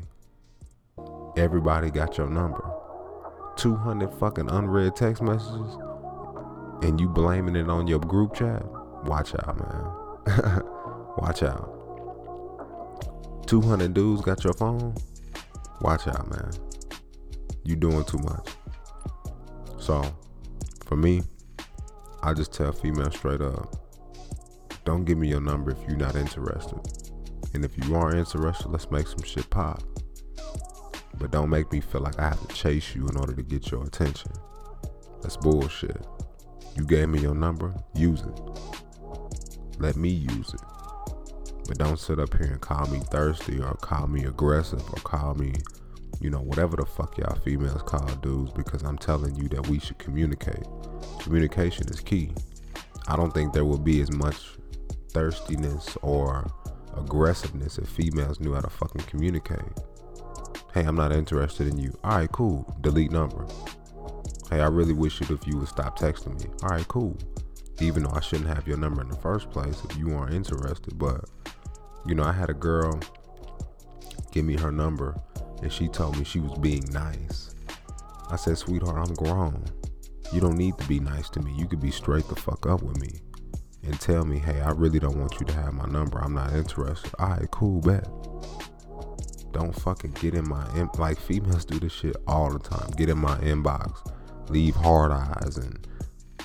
Everybody 1.36 1.90
got 1.90 2.18
your 2.18 2.28
number. 2.28 2.77
200 3.58 4.12
fucking 4.14 4.48
unread 4.50 4.96
text 4.96 5.22
messages 5.22 5.76
and 6.82 7.00
you 7.00 7.08
blaming 7.08 7.56
it 7.56 7.68
on 7.68 7.86
your 7.86 7.98
group 7.98 8.34
chat. 8.34 8.64
Watch 9.04 9.34
out, 9.34 9.58
man. 9.58 10.62
Watch 11.18 11.42
out. 11.42 11.74
200 13.46 13.92
dudes 13.92 14.22
got 14.22 14.42
your 14.44 14.54
phone. 14.54 14.94
Watch 15.80 16.06
out, 16.08 16.30
man. 16.30 16.50
You 17.64 17.76
doing 17.76 18.04
too 18.04 18.18
much. 18.18 18.48
So, 19.78 20.02
for 20.86 20.96
me, 20.96 21.22
I 22.22 22.34
just 22.34 22.52
tell 22.52 22.72
females 22.72 23.14
straight 23.14 23.40
up 23.40 23.74
don't 24.88 25.04
give 25.04 25.18
me 25.18 25.28
your 25.28 25.42
number 25.42 25.70
if 25.70 25.76
you're 25.86 25.98
not 25.98 26.16
interested. 26.16 26.80
And 27.52 27.62
if 27.62 27.76
you 27.76 27.94
are 27.94 28.16
interested, 28.16 28.68
let's 28.68 28.90
make 28.90 29.06
some 29.06 29.22
shit 29.22 29.50
pop. 29.50 29.82
But 31.18 31.30
don't 31.30 31.50
make 31.50 31.70
me 31.72 31.80
feel 31.80 32.00
like 32.00 32.18
I 32.18 32.28
have 32.28 32.46
to 32.46 32.54
chase 32.54 32.94
you 32.94 33.06
in 33.08 33.16
order 33.16 33.34
to 33.34 33.42
get 33.42 33.70
your 33.70 33.84
attention. 33.84 34.32
That's 35.22 35.36
bullshit. 35.36 36.06
You 36.76 36.84
gave 36.84 37.08
me 37.08 37.20
your 37.20 37.34
number, 37.34 37.74
use 37.94 38.22
it. 38.22 38.40
Let 39.78 39.96
me 39.96 40.10
use 40.10 40.54
it. 40.54 40.60
But 41.66 41.78
don't 41.78 41.98
sit 41.98 42.18
up 42.18 42.34
here 42.34 42.46
and 42.46 42.60
call 42.60 42.86
me 42.86 43.00
thirsty 43.10 43.60
or 43.60 43.74
call 43.74 44.06
me 44.06 44.24
aggressive 44.24 44.82
or 44.90 45.00
call 45.02 45.34
me 45.34 45.54
you 46.20 46.30
know, 46.30 46.40
whatever 46.40 46.76
the 46.76 46.84
fuck 46.84 47.16
y'all 47.18 47.36
females 47.36 47.82
call 47.82 48.06
dudes, 48.16 48.50
because 48.52 48.82
I'm 48.82 48.98
telling 48.98 49.36
you 49.36 49.48
that 49.50 49.68
we 49.68 49.78
should 49.78 49.98
communicate. 49.98 50.64
Communication 51.20 51.88
is 51.88 52.00
key. 52.00 52.32
I 53.06 53.16
don't 53.16 53.32
think 53.32 53.52
there 53.52 53.64
would 53.64 53.84
be 53.84 54.00
as 54.00 54.10
much 54.10 54.36
thirstiness 55.12 55.96
or 56.02 56.50
aggressiveness 56.96 57.78
if 57.78 57.88
females 57.88 58.40
knew 58.40 58.52
how 58.52 58.60
to 58.60 58.70
fucking 58.70 59.02
communicate. 59.02 59.60
Hey, 60.78 60.84
I'm 60.84 60.94
not 60.94 61.10
interested 61.10 61.66
in 61.66 61.76
you. 61.76 61.92
All 62.04 62.18
right, 62.18 62.30
cool. 62.30 62.64
Delete 62.82 63.10
number. 63.10 63.48
Hey, 64.48 64.60
I 64.60 64.68
really 64.68 64.92
wish 64.92 65.20
it 65.20 65.28
if 65.28 65.44
you 65.44 65.56
would 65.56 65.66
stop 65.66 65.98
texting 65.98 66.40
me. 66.40 66.48
All 66.62 66.68
right, 66.68 66.86
cool. 66.86 67.16
Even 67.80 68.04
though 68.04 68.12
I 68.14 68.20
shouldn't 68.20 68.48
have 68.48 68.68
your 68.68 68.76
number 68.76 69.02
in 69.02 69.08
the 69.08 69.16
first 69.16 69.50
place 69.50 69.82
if 69.90 69.98
you 69.98 70.14
aren't 70.14 70.34
interested. 70.34 70.96
But, 70.96 71.24
you 72.06 72.14
know, 72.14 72.22
I 72.22 72.30
had 72.30 72.48
a 72.48 72.54
girl 72.54 73.00
give 74.30 74.44
me 74.44 74.56
her 74.56 74.70
number 74.70 75.20
and 75.64 75.72
she 75.72 75.88
told 75.88 76.16
me 76.16 76.22
she 76.22 76.38
was 76.38 76.56
being 76.60 76.84
nice. 76.92 77.56
I 78.30 78.36
said, 78.36 78.56
sweetheart, 78.56 79.08
I'm 79.08 79.14
grown. 79.14 79.64
You 80.32 80.40
don't 80.40 80.56
need 80.56 80.78
to 80.78 80.86
be 80.86 81.00
nice 81.00 81.28
to 81.30 81.40
me. 81.40 81.52
You 81.56 81.66
could 81.66 81.80
be 81.80 81.90
straight 81.90 82.28
the 82.28 82.36
fuck 82.36 82.66
up 82.66 82.84
with 82.84 83.00
me 83.00 83.18
and 83.82 84.00
tell 84.00 84.24
me, 84.24 84.38
hey, 84.38 84.60
I 84.60 84.70
really 84.70 85.00
don't 85.00 85.18
want 85.18 85.40
you 85.40 85.46
to 85.46 85.54
have 85.54 85.72
my 85.72 85.86
number. 85.86 86.20
I'm 86.20 86.34
not 86.34 86.52
interested. 86.52 87.10
All 87.18 87.30
right, 87.30 87.50
cool, 87.50 87.80
bet. 87.80 88.06
Don't 89.58 89.72
fucking 89.72 90.12
get 90.12 90.34
in 90.34 90.48
my 90.48 90.64
in- 90.76 90.88
like 90.98 91.18
females 91.18 91.64
do 91.64 91.80
this 91.80 91.92
shit 91.92 92.14
all 92.28 92.48
the 92.48 92.60
time. 92.60 92.90
Get 92.92 93.08
in 93.08 93.18
my 93.18 93.36
inbox, 93.38 94.08
leave 94.48 94.76
hard 94.76 95.10
eyes 95.10 95.56
and 95.56 95.84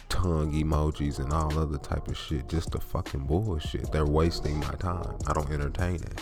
tongue 0.09 0.51
emojis 0.51 1.19
and 1.19 1.31
all 1.31 1.59
other 1.59 1.77
type 1.77 2.07
of 2.07 2.17
shit. 2.17 2.49
Just 2.49 2.71
the 2.71 2.79
fucking 2.79 3.27
bullshit. 3.27 3.91
They're 3.91 4.07
wasting 4.07 4.57
my 4.57 4.73
time. 4.79 5.15
I 5.27 5.33
don't 5.33 5.51
entertain 5.51 5.97
it. 5.97 6.21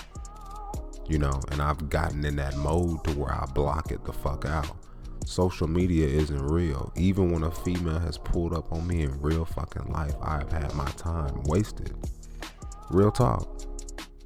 You 1.08 1.20
know, 1.20 1.40
and 1.50 1.62
I've 1.62 1.90
gotten 1.90 2.26
in 2.26 2.36
that 2.36 2.58
mode 2.58 3.02
to 3.06 3.12
where 3.12 3.32
I 3.32 3.46
block 3.46 3.94
it 3.94 4.04
the 4.04 4.12
fuck 4.12 4.44
out 4.44 4.76
social 5.24 5.68
media 5.70 6.06
isn't 6.08 6.46
real. 6.48 6.92
Even 6.98 7.32
when 7.32 7.44
a 7.44 7.52
female 7.52 8.00
has 8.00 8.18
pulled 8.18 8.54
up 8.54 8.70
on 8.74 8.86
me 8.86 9.04
in 9.04 9.22
real 9.22 9.46
fucking 9.46 9.86
life, 9.94 10.16
I've 10.22 10.52
had 10.52 10.74
my 10.74 10.90
time 10.98 11.42
wasted. 11.44 11.96
Real 12.90 13.12
talk. 13.12 13.48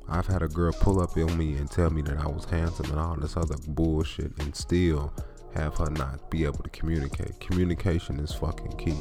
I've 0.07 0.27
had 0.27 0.43
a 0.43 0.47
girl 0.47 0.71
pull 0.71 1.01
up 1.01 1.17
on 1.17 1.37
me 1.37 1.55
and 1.55 1.69
tell 1.69 1.89
me 1.89 2.01
that 2.03 2.17
I 2.17 2.27
was 2.27 2.45
handsome 2.45 2.91
and 2.91 2.99
all 2.99 3.15
this 3.15 3.35
other 3.35 3.55
bullshit 3.67 4.31
and 4.39 4.55
still 4.55 5.11
have 5.55 5.75
her 5.77 5.89
not 5.89 6.29
be 6.29 6.45
able 6.45 6.63
to 6.63 6.69
communicate. 6.69 7.39
Communication 7.39 8.19
is 8.19 8.31
fucking 8.33 8.73
key. 8.73 8.97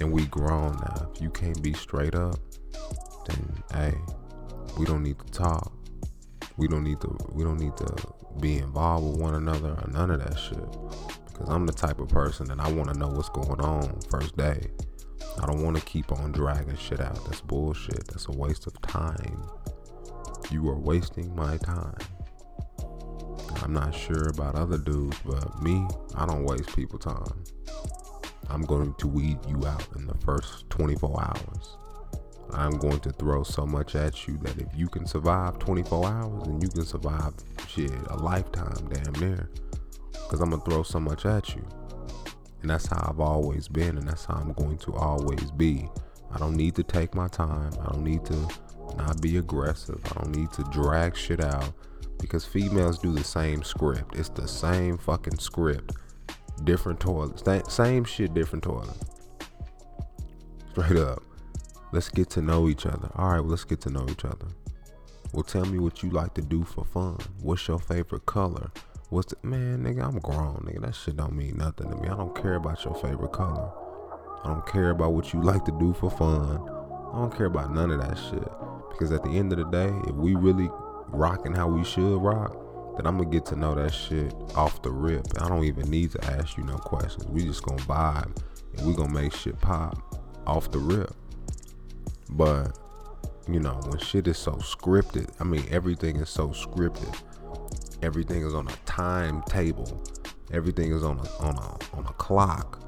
And 0.00 0.10
we 0.12 0.26
grown 0.26 0.72
now. 0.72 1.10
If 1.14 1.20
you 1.20 1.30
can't 1.30 1.60
be 1.62 1.74
straight 1.74 2.14
up, 2.14 2.38
then 3.26 3.62
hey, 3.72 3.94
we 4.78 4.86
don't 4.86 5.02
need 5.02 5.18
to 5.18 5.26
talk. 5.26 5.72
We 6.56 6.68
don't 6.68 6.84
need 6.84 7.00
to 7.02 7.16
we 7.32 7.44
don't 7.44 7.58
need 7.58 7.76
to 7.76 7.94
be 8.40 8.58
involved 8.58 9.06
with 9.06 9.20
one 9.20 9.34
another 9.34 9.70
or 9.70 9.88
none 9.90 10.10
of 10.10 10.24
that 10.24 10.38
shit. 10.38 10.70
Because 11.26 11.48
I'm 11.48 11.66
the 11.66 11.72
type 11.72 12.00
of 12.00 12.08
person 12.08 12.46
that 12.48 12.60
I 12.60 12.72
want 12.72 12.92
to 12.92 12.98
know 12.98 13.08
what's 13.08 13.28
going 13.28 13.60
on 13.60 14.00
first 14.10 14.36
day. 14.36 14.68
I 15.38 15.46
don't 15.46 15.62
want 15.62 15.76
to 15.76 15.82
keep 15.84 16.12
on 16.12 16.32
dragging 16.32 16.76
shit 16.76 17.00
out. 17.00 17.24
That's 17.26 17.40
bullshit. 17.40 18.08
That's 18.08 18.26
a 18.28 18.32
waste 18.32 18.66
of 18.66 18.80
time. 18.82 19.42
You 20.50 20.68
are 20.68 20.78
wasting 20.78 21.34
my 21.34 21.56
time. 21.58 21.98
I'm 23.62 23.72
not 23.72 23.94
sure 23.94 24.28
about 24.28 24.54
other 24.54 24.78
dudes, 24.78 25.16
but 25.24 25.62
me, 25.62 25.86
I 26.14 26.26
don't 26.26 26.44
waste 26.44 26.74
people 26.74 26.98
time. 26.98 27.44
I'm 28.48 28.62
going 28.62 28.94
to 28.94 29.06
weed 29.06 29.38
you 29.48 29.64
out 29.66 29.86
in 29.96 30.06
the 30.06 30.14
first 30.24 30.68
24 30.70 31.22
hours. 31.22 31.76
I'm 32.52 32.72
going 32.72 32.98
to 33.00 33.10
throw 33.12 33.44
so 33.44 33.64
much 33.64 33.94
at 33.94 34.26
you 34.26 34.38
that 34.38 34.58
if 34.60 34.68
you 34.74 34.88
can 34.88 35.06
survive 35.06 35.58
24 35.60 36.06
hours, 36.06 36.42
then 36.44 36.60
you 36.60 36.68
can 36.68 36.84
survive 36.84 37.32
shit 37.68 37.92
a 38.08 38.16
lifetime, 38.16 38.88
damn 38.88 39.12
near. 39.20 39.50
Because 40.12 40.40
I'm 40.40 40.50
going 40.50 40.62
to 40.62 40.70
throw 40.70 40.82
so 40.82 40.98
much 40.98 41.26
at 41.26 41.54
you. 41.54 41.64
And 42.62 42.70
that's 42.70 42.86
how 42.86 43.08
I've 43.08 43.20
always 43.20 43.68
been, 43.68 43.96
and 43.96 44.06
that's 44.08 44.24
how 44.24 44.34
I'm 44.34 44.52
going 44.52 44.78
to 44.78 44.94
always 44.94 45.50
be. 45.52 45.88
I 46.32 46.38
don't 46.38 46.56
need 46.56 46.74
to 46.76 46.82
take 46.82 47.14
my 47.14 47.28
time. 47.28 47.72
I 47.80 47.92
don't 47.92 48.04
need 48.04 48.24
to 48.26 48.48
not 48.96 49.20
be 49.20 49.38
aggressive. 49.38 50.00
I 50.04 50.20
don't 50.20 50.36
need 50.36 50.50
to 50.52 50.62
drag 50.64 51.16
shit 51.16 51.42
out 51.42 51.72
because 52.20 52.44
females 52.44 52.98
do 52.98 53.12
the 53.12 53.24
same 53.24 53.62
script. 53.62 54.14
It's 54.16 54.28
the 54.28 54.46
same 54.46 54.98
fucking 54.98 55.38
script. 55.38 55.92
Different 56.64 57.00
toilets. 57.00 57.42
Same 57.74 58.04
shit, 58.04 58.34
different 58.34 58.64
toilet. 58.64 58.96
Straight 60.70 60.98
up. 60.98 61.22
Let's 61.92 62.08
get 62.08 62.30
to 62.30 62.42
know 62.42 62.68
each 62.68 62.86
other. 62.86 63.10
All 63.16 63.30
right, 63.30 63.40
well, 63.40 63.50
let's 63.50 63.64
get 63.64 63.80
to 63.82 63.90
know 63.90 64.06
each 64.08 64.24
other. 64.24 64.46
Well, 65.32 65.42
tell 65.42 65.64
me 65.64 65.78
what 65.78 66.02
you 66.02 66.10
like 66.10 66.34
to 66.34 66.42
do 66.42 66.62
for 66.62 66.84
fun. 66.84 67.18
What's 67.40 67.66
your 67.66 67.78
favorite 67.78 68.26
color? 68.26 68.70
What's 69.10 69.34
the 69.34 69.44
man, 69.44 69.82
nigga? 69.82 70.06
I'm 70.06 70.20
grown, 70.20 70.64
nigga. 70.64 70.82
That 70.82 70.94
shit 70.94 71.16
don't 71.16 71.34
mean 71.34 71.56
nothing 71.56 71.90
to 71.90 71.96
me. 71.96 72.08
I 72.08 72.16
don't 72.16 72.32
care 72.40 72.54
about 72.54 72.84
your 72.84 72.94
favorite 72.94 73.32
color. 73.32 73.72
I 74.44 74.46
don't 74.46 74.64
care 74.68 74.90
about 74.90 75.14
what 75.14 75.32
you 75.32 75.42
like 75.42 75.64
to 75.64 75.72
do 75.72 75.92
for 75.94 76.12
fun. 76.12 76.60
I 77.12 77.18
don't 77.18 77.36
care 77.36 77.46
about 77.46 77.74
none 77.74 77.90
of 77.90 78.00
that 78.00 78.16
shit. 78.16 78.48
Because 78.88 79.10
at 79.10 79.24
the 79.24 79.30
end 79.30 79.52
of 79.52 79.58
the 79.58 79.64
day, 79.64 79.92
if 80.08 80.14
we 80.14 80.36
really 80.36 80.70
rocking 81.08 81.52
how 81.52 81.66
we 81.66 81.82
should 81.82 82.18
rock, 82.18 82.56
then 82.96 83.04
I'm 83.04 83.18
gonna 83.18 83.28
get 83.28 83.44
to 83.46 83.56
know 83.56 83.74
that 83.74 83.92
shit 83.92 84.32
off 84.54 84.80
the 84.82 84.92
rip. 84.92 85.26
I 85.40 85.48
don't 85.48 85.64
even 85.64 85.90
need 85.90 86.12
to 86.12 86.24
ask 86.26 86.56
you 86.56 86.62
no 86.62 86.76
questions. 86.76 87.26
We 87.26 87.42
just 87.42 87.64
gonna 87.64 87.82
vibe 87.82 88.40
and 88.76 88.86
we 88.86 88.94
gonna 88.94 89.12
make 89.12 89.34
shit 89.34 89.60
pop 89.60 90.22
off 90.46 90.70
the 90.70 90.78
rip. 90.78 91.12
But 92.28 92.78
you 93.48 93.58
know, 93.58 93.80
when 93.88 93.98
shit 93.98 94.28
is 94.28 94.38
so 94.38 94.52
scripted, 94.52 95.30
I 95.40 95.44
mean, 95.44 95.64
everything 95.68 96.18
is 96.18 96.28
so 96.30 96.50
scripted. 96.50 97.20
Everything 98.02 98.42
is 98.42 98.54
on 98.54 98.68
a 98.68 98.72
timetable. 98.86 100.02
Everything 100.52 100.92
is 100.92 101.04
on 101.04 101.18
a 101.18 101.28
on 101.42 101.56
a 101.56 101.96
on 101.96 102.06
a 102.06 102.12
clock. 102.14 102.82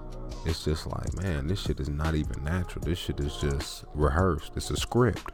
It's 0.45 0.65
just 0.65 0.87
like, 0.87 1.23
man, 1.23 1.47
this 1.47 1.61
shit 1.61 1.79
is 1.79 1.89
not 1.89 2.15
even 2.15 2.43
natural. 2.43 2.85
This 2.85 2.99
shit 2.99 3.21
is 3.21 3.37
just 3.37 3.85
rehearsed. 3.95 4.53
It's 4.57 4.71
a 4.71 4.77
script. 4.77 5.33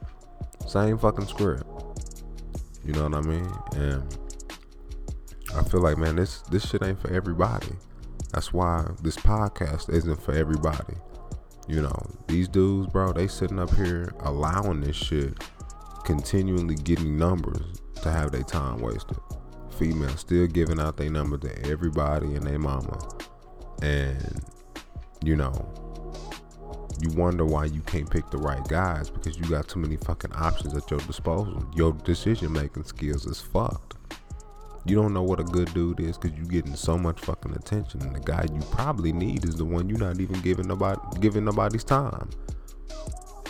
Same 0.67 0.99
fucking 0.99 1.27
script. 1.27 1.65
You 2.85 2.93
know 2.93 3.05
what 3.05 3.15
I 3.15 3.21
mean? 3.23 3.51
And 3.77 4.19
I 5.55 5.63
feel 5.63 5.81
like, 5.81 5.97
man, 5.97 6.17
this 6.17 6.43
this 6.43 6.69
shit 6.69 6.83
ain't 6.83 7.01
for 7.01 7.13
everybody. 7.13 7.73
That's 8.33 8.53
why 8.53 8.87
this 9.03 9.17
podcast 9.17 9.89
isn't 9.91 10.23
for 10.23 10.33
everybody. 10.33 10.95
You 11.67 11.83
know, 11.83 12.11
these 12.27 12.49
dudes, 12.49 12.91
bro, 12.93 13.13
they 13.13 13.29
sitting 13.29 13.59
up 13.59 13.75
here 13.75 14.13
allowing 14.21 14.81
this 14.81 14.97
shit, 14.97 15.35
continually 16.05 16.75
getting 16.77 17.17
numbers 17.17 17.81
to 18.03 18.11
have 18.11 18.33
their 18.33 18.43
time 18.43 18.81
wasted. 18.81 19.19
Females 19.79 20.21
still 20.21 20.47
giving 20.47 20.81
out 20.81 20.97
their 20.97 21.11
number 21.11 21.39
to 21.39 21.71
everybody 21.71 22.35
and 22.35 22.47
their 22.47 22.59
mama. 22.59 22.99
And, 23.83 24.45
you 25.23 25.37
know, 25.37 25.53
you 27.01 27.11
wonder 27.11 27.45
why 27.45 27.67
you 27.67 27.81
can't 27.83 28.11
pick 28.11 28.29
the 28.31 28.39
right 28.39 28.67
guys 28.69 29.09
because 29.09 29.39
you 29.39 29.45
got 29.45 29.69
too 29.69 29.79
many 29.79 29.97
fucking 29.97 30.33
options 30.33 30.75
at 30.75 30.91
your 30.91 31.01
disposal. 31.01 31.65
Your 31.77 31.93
decision 31.93 32.53
making 32.53 32.85
skills 32.85 33.25
is 33.27 33.41
fucked. 33.41 33.95
You 34.85 34.97
don't 34.97 35.13
know 35.13 35.23
what 35.23 35.39
a 35.39 35.45
good 35.45 35.73
dude 35.75 36.01
is 36.01 36.17
because 36.17 36.37
you're 36.37 36.47
getting 36.47 36.75
so 36.75 36.97
much 36.97 37.21
fucking 37.21 37.55
attention, 37.55 38.01
and 38.03 38.17
the 38.17 38.21
guy 38.21 38.47
you 38.53 38.61
probably 38.71 39.13
need 39.13 39.45
is 39.45 39.57
the 39.57 39.65
one 39.65 39.89
you're 39.89 39.99
not 39.99 40.19
even 40.19 40.41
giving 40.41 40.67
nobody 40.67 40.99
giving 41.21 41.45
nobody's 41.45 41.85
time. 41.85 42.31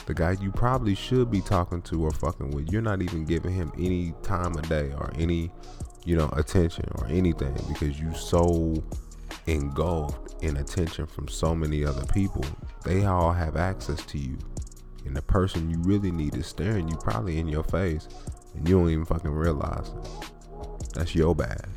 The 0.06 0.14
guy 0.14 0.36
you 0.40 0.50
probably 0.50 0.94
should 0.94 1.30
be 1.30 1.40
talking 1.40 1.82
to 1.82 2.02
or 2.02 2.10
fucking 2.10 2.50
with, 2.50 2.72
you're 2.72 2.82
not 2.82 3.02
even 3.02 3.24
giving 3.24 3.52
him 3.52 3.70
any 3.78 4.14
time 4.22 4.56
of 4.56 4.68
day 4.68 4.92
or 4.96 5.12
any, 5.16 5.52
you 6.08 6.16
know, 6.16 6.30
attention 6.32 6.86
or 6.94 7.06
anything 7.08 7.54
because 7.68 8.00
you 8.00 8.14
so 8.14 8.82
engulfed 9.46 10.42
in 10.42 10.56
attention 10.56 11.06
from 11.06 11.28
so 11.28 11.54
many 11.54 11.84
other 11.84 12.06
people. 12.06 12.42
They 12.82 13.04
all 13.04 13.30
have 13.30 13.56
access 13.56 14.02
to 14.06 14.18
you. 14.18 14.38
And 15.04 15.14
the 15.14 15.20
person 15.20 15.68
you 15.68 15.78
really 15.80 16.10
need 16.10 16.34
is 16.34 16.46
staring 16.46 16.88
you 16.88 16.96
probably 16.96 17.38
in 17.38 17.46
your 17.46 17.62
face 17.62 18.08
and 18.54 18.66
you 18.66 18.78
don't 18.78 18.88
even 18.88 19.04
fucking 19.04 19.30
realize 19.30 19.90
it. 19.90 20.94
That's 20.94 21.14
your 21.14 21.34
bad. 21.34 21.68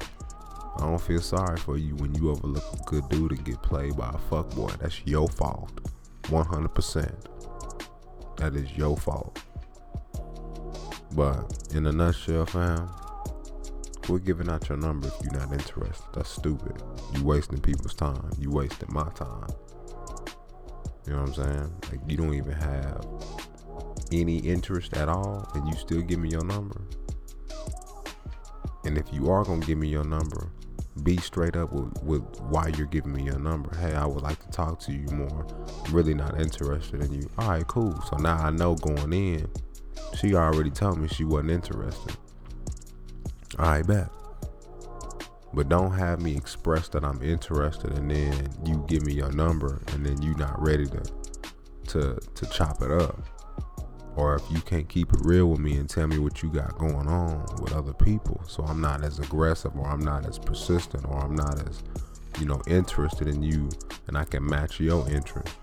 I 0.77 0.85
don't 0.85 1.01
feel 1.01 1.19
sorry 1.19 1.57
for 1.57 1.77
you 1.77 1.97
when 1.97 2.15
you 2.15 2.31
overlook 2.31 2.63
a 2.71 2.77
good 2.85 3.09
dude 3.09 3.33
and 3.33 3.43
get 3.43 3.61
played 3.61 3.97
by 3.97 4.11
a 4.11 4.33
fuckboy. 4.33 4.77
That's 4.77 5.05
your 5.05 5.27
fault. 5.27 5.73
100%. 6.23 8.37
That 8.37 8.55
is 8.55 8.71
your 8.77 8.95
fault. 8.95 9.43
But 11.13 11.67
in 11.73 11.85
a 11.85 11.91
nutshell, 11.91 12.45
fam, 12.45 12.89
quit 14.01 14.25
giving 14.25 14.49
out 14.49 14.67
your 14.69 14.77
number 14.77 15.07
if 15.07 15.13
you're 15.23 15.39
not 15.39 15.51
interested. 15.51 16.05
That's 16.13 16.29
stupid. 16.29 16.81
You 17.13 17.23
wasting 17.23 17.59
people's 17.59 17.93
time. 17.93 18.29
You 18.39 18.51
wasting 18.51 18.89
my 18.91 19.09
time. 19.09 19.47
You 21.05 21.13
know 21.13 21.21
what 21.21 21.29
I'm 21.29 21.33
saying? 21.33 21.73
Like 21.91 21.99
you 22.07 22.17
don't 22.17 22.33
even 22.33 22.53
have 22.53 23.05
any 24.11 24.37
interest 24.37 24.95
at 24.97 25.09
all, 25.09 25.49
and 25.55 25.67
you 25.67 25.73
still 25.75 26.01
give 26.01 26.19
me 26.19 26.29
your 26.29 26.43
number. 26.43 26.81
And 28.83 28.97
if 28.97 29.11
you 29.13 29.29
are 29.29 29.43
gonna 29.43 29.65
give 29.65 29.77
me 29.77 29.87
your 29.87 30.03
number, 30.03 30.51
be 31.03 31.17
straight 31.17 31.55
up 31.55 31.71
with, 31.71 32.03
with 32.03 32.23
why 32.41 32.67
you're 32.77 32.87
giving 32.87 33.13
me 33.13 33.23
your 33.23 33.39
number. 33.39 33.75
Hey, 33.77 33.93
I 33.93 34.05
would 34.05 34.21
like 34.21 34.39
to 34.43 34.49
talk 34.51 34.79
to 34.81 34.91
you 34.91 35.05
more. 35.11 35.47
I'm 35.85 35.93
really 35.93 36.13
not 36.13 36.39
interested 36.39 37.01
in 37.01 37.13
you. 37.13 37.29
All 37.37 37.49
right, 37.49 37.67
cool. 37.67 37.99
So 38.09 38.17
now 38.17 38.37
I 38.37 38.49
know 38.49 38.75
going 38.75 39.13
in, 39.13 39.49
she 40.15 40.35
already 40.35 40.69
told 40.69 40.99
me 40.99 41.07
she 41.07 41.23
wasn't 41.23 41.51
interested. 41.51 42.17
Right, 43.57 43.85
bet. 43.85 44.09
But 45.53 45.67
don't 45.67 45.91
have 45.91 46.21
me 46.21 46.35
express 46.35 46.87
that 46.89 47.03
I'm 47.03 47.21
interested 47.21 47.91
and 47.91 48.09
then 48.09 48.49
you 48.65 48.85
give 48.87 49.05
me 49.05 49.13
your 49.13 49.31
number 49.31 49.81
and 49.87 50.05
then 50.05 50.21
you're 50.21 50.37
not 50.37 50.61
ready 50.61 50.85
to 50.85 51.03
to 51.87 52.15
to 52.35 52.45
chop 52.51 52.81
it 52.81 52.91
up 52.91 53.19
or 54.15 54.35
if 54.35 54.43
you 54.49 54.61
can't 54.61 54.87
keep 54.87 55.11
it 55.11 55.19
real 55.23 55.47
with 55.47 55.59
me 55.59 55.75
and 55.75 55.89
tell 55.89 56.07
me 56.07 56.19
what 56.19 56.41
you 56.41 56.49
got 56.49 56.77
going 56.77 57.07
on 57.07 57.41
with 57.59 57.73
other 57.73 57.91
people 57.91 58.39
so 58.47 58.63
i'm 58.63 58.79
not 58.79 59.03
as 59.03 59.19
aggressive 59.19 59.75
or 59.75 59.87
i'm 59.87 59.99
not 59.99 60.25
as 60.25 60.37
persistent 60.37 61.03
or 61.05 61.17
i'm 61.17 61.35
not 61.35 61.59
as 61.67 61.83
you 62.39 62.45
know, 62.45 62.61
interested 62.67 63.27
in 63.27 63.43
you 63.43 63.69
and 64.07 64.17
I 64.17 64.25
can 64.25 64.45
match 64.45 64.79
your 64.79 65.07
interest. 65.09 65.55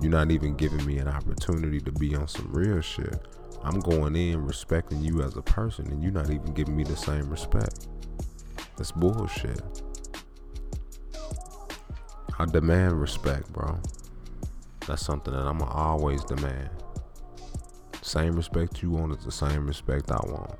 You're 0.00 0.10
not 0.10 0.30
even 0.30 0.56
giving 0.56 0.84
me 0.84 0.98
an 0.98 1.08
opportunity 1.08 1.80
to 1.80 1.92
be 1.92 2.14
on 2.14 2.28
some 2.28 2.50
real 2.52 2.80
shit. 2.80 3.20
I'm 3.62 3.80
going 3.80 4.16
in 4.16 4.44
respecting 4.44 5.02
you 5.02 5.22
as 5.22 5.36
a 5.36 5.42
person 5.42 5.88
and 5.88 6.02
you're 6.02 6.12
not 6.12 6.30
even 6.30 6.54
giving 6.54 6.76
me 6.76 6.84
the 6.84 6.96
same 6.96 7.28
respect. 7.28 7.88
That's 8.76 8.92
bullshit. 8.92 9.60
I 12.38 12.46
demand 12.46 13.00
respect, 13.00 13.52
bro. 13.52 13.78
That's 14.86 15.04
something 15.04 15.34
that 15.34 15.46
I'm 15.46 15.58
gonna 15.58 15.70
always 15.70 16.22
demand. 16.24 16.70
Same 18.00 18.36
respect 18.36 18.82
you 18.82 18.90
want 18.92 19.18
is 19.18 19.24
the 19.24 19.32
same 19.32 19.66
respect 19.66 20.10
I 20.10 20.20
want. 20.24 20.54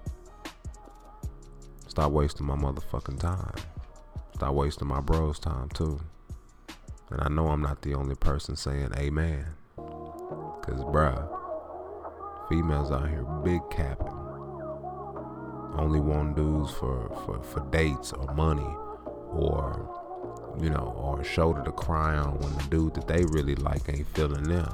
Stop 1.86 2.12
wasting 2.12 2.46
my 2.46 2.56
motherfucking 2.56 3.20
time. 3.20 3.54
Stop 4.34 4.54
wasting 4.54 4.88
my 4.88 5.00
bro's 5.00 5.38
time 5.38 5.68
too. 5.70 5.98
And 7.10 7.20
I 7.22 7.28
know 7.28 7.48
I'm 7.48 7.62
not 7.62 7.80
the 7.82 7.94
only 7.94 8.16
person 8.16 8.54
saying 8.56 8.90
amen. 8.96 9.46
Cause 9.76 10.84
bruh, 10.84 11.37
females 12.48 12.90
out 12.90 13.08
here 13.08 13.24
big 13.44 13.60
capping. 13.70 14.06
Only 15.76 16.00
want 16.00 16.36
dudes 16.36 16.72
for, 16.72 17.08
for, 17.24 17.42
for 17.42 17.60
dates 17.70 18.12
or 18.12 18.34
money 18.34 18.74
or 19.30 19.98
you 20.60 20.70
know, 20.70 20.92
or 20.96 21.20
a 21.20 21.24
shoulder 21.24 21.62
to 21.62 21.72
cry 21.72 22.16
on 22.16 22.38
when 22.38 22.52
the 22.54 22.62
dude 22.64 22.94
that 22.94 23.06
they 23.06 23.24
really 23.26 23.54
like 23.56 23.88
ain't 23.88 24.06
feeling 24.08 24.42
them. 24.42 24.68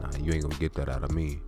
Nah, 0.00 0.10
you 0.20 0.32
ain't 0.32 0.42
gonna 0.42 0.56
get 0.56 0.74
that 0.74 0.88
out 0.88 1.04
of 1.04 1.12
me. 1.12 1.40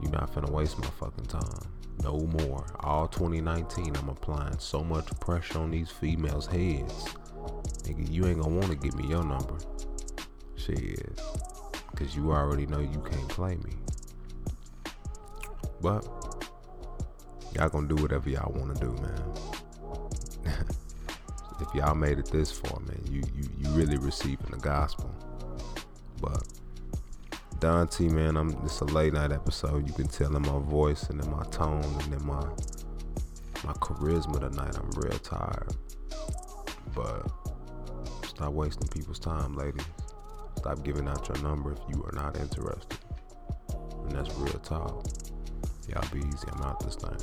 You're 0.00 0.10
not 0.12 0.32
finna 0.32 0.50
waste 0.50 0.78
my 0.78 0.86
fucking 0.98 1.26
time. 1.26 1.70
No 2.02 2.18
more. 2.18 2.64
All 2.80 3.08
2019, 3.08 3.96
I'm 3.96 4.08
applying 4.08 4.58
so 4.58 4.82
much 4.82 5.06
pressure 5.20 5.58
on 5.58 5.70
these 5.70 5.90
females' 5.90 6.46
heads. 6.46 7.04
Nigga, 7.84 8.10
you 8.10 8.26
ain't 8.26 8.40
gonna 8.40 8.54
wanna 8.54 8.76
give 8.76 8.94
me 8.94 9.08
your 9.08 9.24
number. 9.24 9.58
Shit. 10.56 11.20
Cause 11.96 12.14
you 12.14 12.30
already 12.30 12.66
know 12.66 12.78
you 12.78 13.02
can't 13.10 13.28
play 13.28 13.56
me. 13.56 13.72
But 15.80 16.04
y'all 17.54 17.68
gonna 17.68 17.88
do 17.88 17.96
whatever 17.96 18.28
y'all 18.28 18.52
wanna 18.52 18.74
do, 18.74 18.92
man. 18.92 20.54
if 21.60 21.74
y'all 21.74 21.94
made 21.94 22.18
it 22.18 22.26
this 22.26 22.50
far, 22.50 22.80
man, 22.80 23.00
you 23.10 23.22
you 23.34 23.48
you 23.58 23.70
really 23.70 23.98
receiving 23.98 24.50
the 24.50 24.58
gospel. 24.58 25.10
But 26.20 26.42
Don 27.60 27.88
T, 27.88 28.08
man, 28.08 28.36
I'm 28.36 28.50
it's 28.64 28.80
a 28.80 28.84
late 28.84 29.12
night 29.12 29.32
episode. 29.32 29.86
You 29.86 29.92
can 29.92 30.08
tell 30.08 30.34
in 30.36 30.42
my 30.42 30.58
voice 30.60 31.04
and 31.10 31.22
in 31.22 31.30
my 31.30 31.44
tone 31.44 31.82
and 31.82 32.14
in 32.14 32.26
my 32.26 32.44
my 33.64 33.72
charisma 33.74 34.40
tonight. 34.40 34.76
I'm 34.78 34.90
real 35.00 35.18
tired. 35.18 35.74
But 36.94 37.30
stop 38.26 38.52
wasting 38.52 38.88
people's 38.88 39.18
time, 39.18 39.56
ladies. 39.56 39.84
Stop 40.56 40.82
giving 40.82 41.08
out 41.08 41.28
your 41.28 41.38
number 41.42 41.72
if 41.72 41.78
you 41.88 42.02
are 42.04 42.12
not 42.12 42.36
interested. 42.38 42.98
And 44.04 44.12
that's 44.12 44.32
real 44.36 44.58
talk. 44.60 45.06
Y'all 45.88 46.04
be 46.12 46.18
easy. 46.18 46.48
I'm 46.52 46.62
out 46.62 46.80
this 46.80 46.96
thing. 46.96 47.16